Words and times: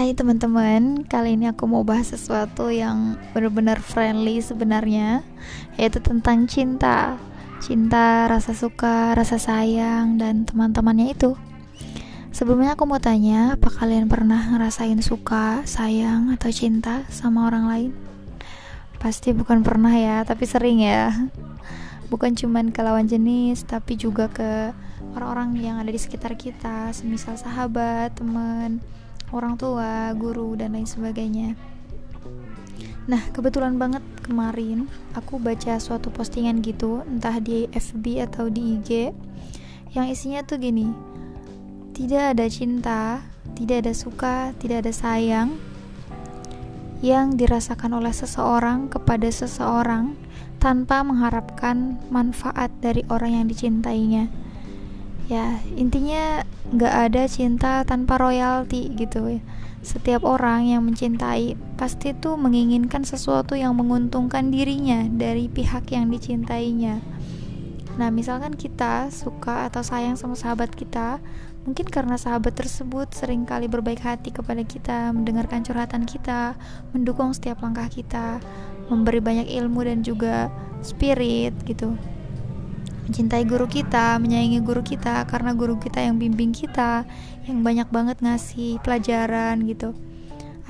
Hai 0.00 0.16
teman-teman, 0.16 1.04
kali 1.04 1.36
ini 1.36 1.52
aku 1.52 1.68
mau 1.68 1.84
bahas 1.84 2.08
sesuatu 2.08 2.72
yang 2.72 3.20
benar-benar 3.36 3.84
friendly 3.84 4.40
sebenarnya, 4.40 5.20
yaitu 5.76 6.00
tentang 6.00 6.48
cinta. 6.48 7.20
Cinta, 7.60 8.24
rasa 8.24 8.56
suka, 8.56 9.12
rasa 9.12 9.36
sayang, 9.36 10.16
dan 10.16 10.48
teman-temannya 10.48 11.12
itu. 11.12 11.36
Sebelumnya 12.32 12.80
aku 12.80 12.88
mau 12.88 12.96
tanya, 12.96 13.60
apa 13.60 13.68
kalian 13.68 14.08
pernah 14.08 14.40
ngerasain 14.40 15.04
suka, 15.04 15.68
sayang, 15.68 16.32
atau 16.32 16.48
cinta 16.48 17.04
sama 17.12 17.44
orang 17.44 17.68
lain? 17.68 17.92
Pasti 19.04 19.36
bukan 19.36 19.60
pernah 19.60 19.92
ya, 19.92 20.24
tapi 20.24 20.48
sering 20.48 20.80
ya. 20.80 21.12
Bukan 22.08 22.40
cuman 22.40 22.72
ke 22.72 22.80
lawan 22.80 23.04
jenis, 23.04 23.68
tapi 23.68 24.00
juga 24.00 24.32
ke 24.32 24.72
orang-orang 25.12 25.60
yang 25.60 25.76
ada 25.76 25.92
di 25.92 26.00
sekitar 26.00 26.40
kita, 26.40 26.88
semisal 26.96 27.36
sahabat, 27.36 28.16
teman, 28.16 28.80
orang 29.30 29.54
tua, 29.58 30.10
guru, 30.14 30.58
dan 30.58 30.74
lain 30.74 30.86
sebagainya. 30.86 31.54
Nah, 33.10 33.22
kebetulan 33.34 33.74
banget 33.74 34.04
kemarin 34.22 34.86
aku 35.18 35.42
baca 35.42 35.80
suatu 35.82 36.14
postingan 36.14 36.62
gitu, 36.62 37.02
entah 37.08 37.42
di 37.42 37.66
FB 37.74 38.22
atau 38.30 38.46
di 38.46 38.78
IG, 38.78 39.10
yang 39.96 40.06
isinya 40.06 40.46
tuh 40.46 40.62
gini: 40.62 40.94
tidak 41.90 42.38
ada 42.38 42.46
cinta, 42.46 43.24
tidak 43.58 43.86
ada 43.86 43.92
suka, 43.96 44.54
tidak 44.62 44.86
ada 44.86 44.92
sayang 44.94 45.58
yang 47.00 47.34
dirasakan 47.34 47.96
oleh 47.96 48.12
seseorang 48.12 48.92
kepada 48.92 49.26
seseorang 49.32 50.14
tanpa 50.60 51.00
mengharapkan 51.00 51.96
manfaat 52.12 52.68
dari 52.84 53.00
orang 53.08 53.40
yang 53.40 53.46
dicintainya 53.48 54.28
ya 55.30 55.62
intinya 55.78 56.42
nggak 56.74 56.94
ada 57.06 57.22
cinta 57.30 57.86
tanpa 57.86 58.18
royalti 58.18 58.90
gitu 58.98 59.38
ya 59.38 59.40
setiap 59.80 60.28
orang 60.28 60.68
yang 60.68 60.84
mencintai 60.84 61.56
pasti 61.80 62.12
tuh 62.12 62.36
menginginkan 62.36 63.00
sesuatu 63.00 63.56
yang 63.56 63.72
menguntungkan 63.72 64.52
dirinya 64.52 65.08
dari 65.08 65.48
pihak 65.48 65.88
yang 65.88 66.12
dicintainya. 66.12 67.00
Nah 67.96 68.12
misalkan 68.12 68.60
kita 68.60 69.08
suka 69.08 69.72
atau 69.72 69.80
sayang 69.80 70.20
sama 70.20 70.36
sahabat 70.36 70.76
kita 70.76 71.16
mungkin 71.64 71.88
karena 71.88 72.20
sahabat 72.20 72.56
tersebut 72.56 73.12
sering 73.12 73.48
kali 73.48 73.72
berbaik 73.72 74.04
hati 74.04 74.32
kepada 74.32 74.64
kita 74.64 75.16
mendengarkan 75.16 75.64
curhatan 75.64 76.04
kita 76.04 76.56
mendukung 76.92 77.32
setiap 77.32 77.60
langkah 77.64 77.88
kita 77.88 78.40
memberi 78.88 79.20
banyak 79.20 79.48
ilmu 79.48 79.84
dan 79.84 80.00
juga 80.00 80.48
spirit 80.80 81.52
gitu 81.68 81.96
mencintai 83.10 83.42
guru 83.42 83.66
kita, 83.66 84.22
menyayangi 84.22 84.62
guru 84.62 84.86
kita 84.86 85.26
karena 85.26 85.50
guru 85.50 85.82
kita 85.82 85.98
yang 85.98 86.22
bimbing 86.22 86.54
kita, 86.54 87.02
yang 87.50 87.66
banyak 87.66 87.90
banget 87.90 88.22
ngasih 88.22 88.78
pelajaran 88.86 89.66
gitu. 89.66 89.98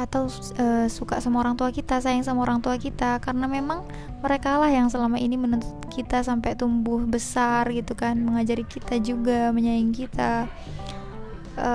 Atau 0.00 0.32
e, 0.56 0.88
suka 0.88 1.20
sama 1.20 1.44
orang 1.44 1.60
tua 1.60 1.68
kita, 1.68 2.00
sayang 2.00 2.24
sama 2.24 2.48
orang 2.48 2.64
tua 2.64 2.80
kita 2.80 3.20
karena 3.20 3.44
memang 3.44 3.84
mereka 4.24 4.56
lah 4.56 4.72
yang 4.72 4.88
selama 4.88 5.20
ini 5.20 5.36
menuntut 5.36 5.84
kita 5.92 6.24
sampai 6.24 6.56
tumbuh 6.56 7.04
besar 7.04 7.68
gitu 7.76 7.92
kan, 7.92 8.16
mengajari 8.16 8.64
kita 8.64 8.96
juga, 9.04 9.52
menyayangi 9.52 10.08
kita. 10.08 10.48
E, 11.60 11.70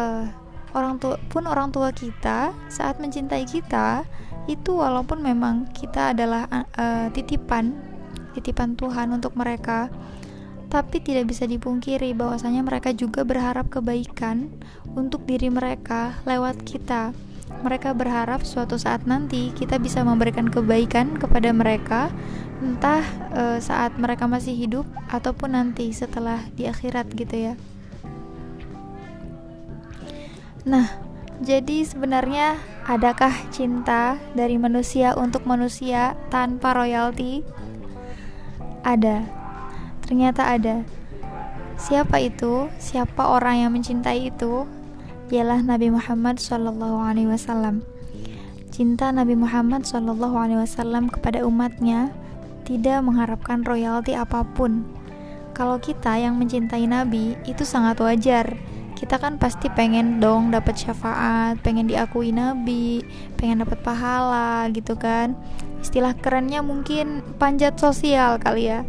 orang 0.74 0.98
tua 0.98 1.22
pun 1.30 1.46
orang 1.46 1.70
tua 1.70 1.94
kita 1.94 2.58
saat 2.74 2.98
mencintai 2.98 3.46
kita 3.46 4.02
itu 4.50 4.82
walaupun 4.82 5.22
memang 5.22 5.70
kita 5.74 6.14
adalah 6.14 6.46
uh, 6.52 7.08
titipan 7.10 7.74
titipan 8.36 8.76
Tuhan 8.76 9.16
untuk 9.16 9.34
mereka 9.40 9.88
tapi 10.70 11.02
tidak 11.02 11.30
bisa 11.32 11.46
dipungkiri 11.46 12.12
bahwasanya 12.18 12.66
mereka 12.66 12.92
juga 12.92 13.22
berharap 13.22 13.70
kebaikan 13.70 14.50
untuk 14.98 15.24
diri 15.24 15.48
mereka 15.54 16.18
lewat 16.26 16.66
kita. 16.66 17.16
Mereka 17.62 17.94
berharap 17.94 18.42
suatu 18.42 18.76
saat 18.76 19.06
nanti 19.06 19.54
kita 19.54 19.78
bisa 19.78 20.02
memberikan 20.02 20.50
kebaikan 20.50 21.14
kepada 21.16 21.54
mereka, 21.54 22.10
entah 22.60 23.06
e, 23.32 23.44
saat 23.62 23.96
mereka 24.02 24.26
masih 24.26 24.58
hidup 24.58 24.86
ataupun 25.14 25.54
nanti 25.54 25.94
setelah 25.94 26.42
di 26.58 26.66
akhirat 26.66 27.06
gitu 27.14 27.54
ya. 27.54 27.54
Nah, 30.66 30.90
jadi 31.46 31.86
sebenarnya 31.86 32.58
adakah 32.90 33.32
cinta 33.54 34.18
dari 34.34 34.58
manusia 34.58 35.14
untuk 35.14 35.46
manusia 35.46 36.18
tanpa 36.34 36.74
royalti? 36.74 37.46
Ada 38.82 39.45
Ternyata 40.06 40.54
ada. 40.54 40.86
Siapa 41.76 42.22
itu? 42.22 42.70
Siapa 42.78 43.36
orang 43.36 43.66
yang 43.66 43.72
mencintai 43.74 44.30
itu? 44.30 44.70
Ialah 45.34 45.66
Nabi 45.66 45.90
Muhammad 45.90 46.38
Shallallahu 46.38 47.02
Alaihi 47.02 47.34
Wasallam. 47.34 47.82
Cinta 48.70 49.10
Nabi 49.10 49.34
Muhammad 49.34 49.84
Shallallahu 49.84 50.38
Alaihi 50.38 50.62
Wasallam 50.62 51.10
kepada 51.10 51.42
umatnya 51.42 52.14
tidak 52.70 53.02
mengharapkan 53.02 53.66
royalti 53.66 54.14
apa 54.14 54.46
pun. 54.46 54.86
Kalau 55.58 55.82
kita 55.82 56.22
yang 56.22 56.38
mencintai 56.38 56.86
Nabi 56.86 57.34
itu 57.50 57.66
sangat 57.66 57.98
wajar. 57.98 58.54
Kita 58.96 59.20
kan 59.20 59.36
pasti 59.36 59.68
pengen 59.68 60.24
dong 60.24 60.56
dapat 60.56 60.80
syafaat, 60.80 61.60
pengen 61.60 61.90
diakui 61.90 62.32
Nabi, 62.32 63.04
pengen 63.36 63.66
dapat 63.66 63.82
pahala 63.84 64.72
gitu 64.72 64.96
kan. 64.96 65.36
Istilah 65.84 66.16
kerennya 66.16 66.64
mungkin 66.64 67.20
panjat 67.36 67.76
sosial 67.76 68.40
kali 68.40 68.72
ya 68.72 68.88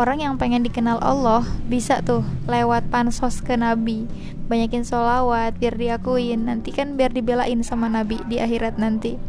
orang 0.00 0.24
yang 0.24 0.40
pengen 0.40 0.64
dikenal 0.64 0.96
Allah 1.04 1.44
bisa 1.68 2.00
tuh 2.00 2.24
lewat 2.48 2.88
pansos 2.88 3.44
ke 3.44 3.52
Nabi. 3.60 4.08
Banyakin 4.48 4.88
sholawat 4.88 5.60
biar 5.60 5.76
diakuin. 5.76 6.48
Nanti 6.48 6.72
kan 6.72 6.96
biar 6.96 7.12
dibelain 7.12 7.60
sama 7.60 7.92
Nabi 7.92 8.16
di 8.24 8.40
akhirat 8.40 8.80
nanti. 8.80 9.20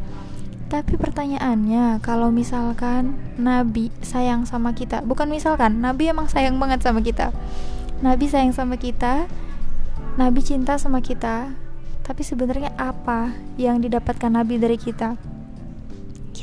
Tapi 0.72 0.96
pertanyaannya 0.96 2.00
kalau 2.00 2.32
misalkan 2.32 3.20
Nabi 3.36 3.92
sayang 4.00 4.48
sama 4.48 4.72
kita 4.72 5.04
bukan 5.04 5.28
misalkan 5.28 5.84
Nabi 5.84 6.16
emang 6.16 6.32
sayang 6.32 6.56
banget 6.56 6.80
sama 6.80 7.04
kita. 7.04 7.36
Nabi 8.00 8.32
sayang 8.32 8.56
sama 8.56 8.80
kita 8.80 9.28
Nabi 10.18 10.42
cinta 10.44 10.80
sama 10.80 11.04
kita 11.04 11.54
tapi 12.02 12.26
sebenarnya 12.26 12.74
apa 12.76 13.32
yang 13.56 13.80
didapatkan 13.80 14.28
Nabi 14.28 14.58
dari 14.58 14.76
kita 14.76 15.16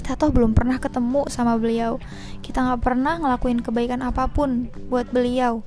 kita 0.09 0.25
toh 0.25 0.33
belum 0.33 0.57
pernah 0.57 0.81
ketemu 0.81 1.29
sama 1.29 1.61
beliau. 1.61 2.01
Kita 2.41 2.65
nggak 2.65 2.81
pernah 2.81 3.21
ngelakuin 3.21 3.61
kebaikan 3.61 4.01
apa 4.01 4.25
pun 4.25 4.73
buat 4.89 5.05
beliau. 5.13 5.61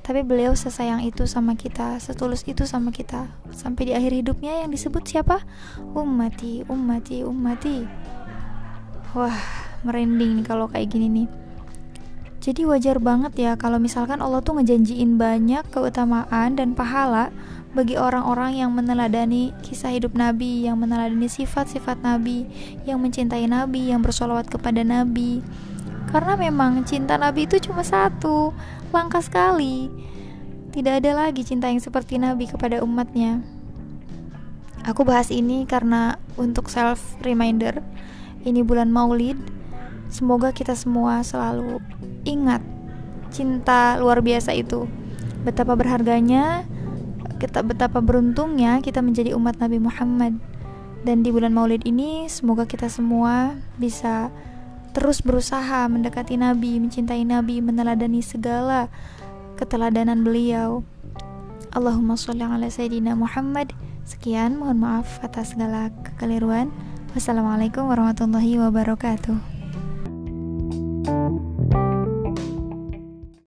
Tapi 0.00 0.24
beliau 0.24 0.56
sesayang 0.56 1.04
itu 1.04 1.28
sama 1.28 1.52
kita 1.52 2.00
setulus 2.00 2.48
itu 2.48 2.64
sama 2.64 2.88
kita. 2.96 3.28
Sampai 3.52 3.84
di 3.84 3.92
akhir 3.92 4.16
hidupnya 4.16 4.64
yang 4.64 4.72
disebut 4.72 5.04
siapa? 5.04 5.44
Ummati 5.92 6.64
ummati 6.64 7.28
ummati. 7.28 7.84
Wah 9.12 9.36
merinding 9.84 10.40
nih 10.40 10.44
kalau 10.48 10.64
kayak 10.64 10.88
gini 10.88 11.12
nih. 11.12 11.28
Jadi 12.40 12.64
wajar 12.64 12.96
banget 13.04 13.36
ya 13.36 13.52
kalau 13.60 13.76
misalkan 13.76 14.24
Allah 14.24 14.40
tuh 14.40 14.64
ngejanjiin 14.64 15.20
banyak 15.20 15.68
keutamaan 15.68 16.56
dan 16.56 16.72
pahala 16.72 17.28
bagi 17.74 17.98
orang-orang 17.98 18.62
yang 18.62 18.70
meneladani 18.70 19.50
kisah 19.66 19.90
hidup 19.90 20.14
Nabi, 20.14 20.64
yang 20.64 20.78
meneladani 20.78 21.26
sifat-sifat 21.26 22.00
Nabi, 22.06 22.46
yang 22.86 23.02
mencintai 23.02 23.50
Nabi, 23.50 23.90
yang 23.90 24.00
bersolawat 24.00 24.46
kepada 24.46 24.86
Nabi. 24.86 25.42
Karena 26.14 26.38
memang 26.38 26.86
cinta 26.86 27.18
Nabi 27.18 27.50
itu 27.50 27.58
cuma 27.58 27.82
satu, 27.82 28.54
langka 28.94 29.18
sekali. 29.18 29.90
Tidak 30.70 31.02
ada 31.02 31.26
lagi 31.26 31.42
cinta 31.42 31.66
yang 31.66 31.82
seperti 31.82 32.14
Nabi 32.22 32.46
kepada 32.46 32.78
umatnya. 32.86 33.42
Aku 34.86 35.02
bahas 35.02 35.34
ini 35.34 35.66
karena 35.66 36.14
untuk 36.38 36.70
self 36.70 37.18
reminder. 37.26 37.82
Ini 38.46 38.62
bulan 38.62 38.94
Maulid. 38.94 39.38
Semoga 40.14 40.54
kita 40.54 40.78
semua 40.78 41.26
selalu 41.26 41.82
ingat 42.22 42.62
cinta 43.34 43.98
luar 43.98 44.22
biasa 44.22 44.54
itu. 44.54 44.86
Betapa 45.42 45.74
berharganya 45.74 46.62
kita 47.44 47.60
betapa 47.60 48.00
beruntungnya 48.00 48.80
kita 48.80 49.04
menjadi 49.04 49.36
umat 49.36 49.60
Nabi 49.60 49.76
Muhammad. 49.76 50.40
Dan 51.04 51.20
di 51.20 51.28
bulan 51.28 51.52
Maulid 51.52 51.84
ini 51.84 52.24
semoga 52.32 52.64
kita 52.64 52.88
semua 52.88 53.52
bisa 53.76 54.32
terus 54.96 55.20
berusaha 55.20 55.84
mendekati 55.84 56.40
Nabi, 56.40 56.80
mencintai 56.80 57.20
Nabi, 57.28 57.60
meneladani 57.60 58.24
segala 58.24 58.88
keteladanan 59.60 60.24
beliau. 60.24 60.80
Allahumma 61.76 62.16
sholli 62.16 62.48
ala 62.48 62.72
sayyidina 62.72 63.12
Muhammad. 63.12 63.76
Sekian, 64.08 64.56
mohon 64.56 64.80
maaf 64.80 65.20
atas 65.20 65.52
segala 65.52 65.92
kekeliruan. 66.00 66.72
Wassalamualaikum 67.12 67.84
warahmatullahi 67.84 68.56
wabarakatuh. 68.56 69.53